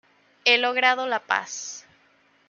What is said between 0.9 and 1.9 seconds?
la paz.